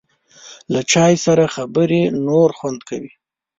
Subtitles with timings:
[0.73, 3.11] له چای سره خبرې نور خوند کوي.